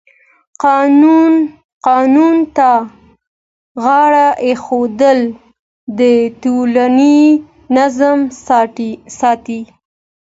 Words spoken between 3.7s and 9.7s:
غاړه ایښودل د ټولنې نظم ساتي.